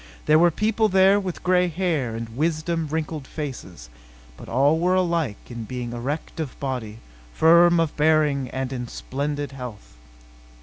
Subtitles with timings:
[0.25, 3.87] There were people there with gray hair and wisdom wrinkled faces;
[4.35, 6.97] but all were alike in being erect of body,
[7.35, 9.93] firm of bearing and in splendid health.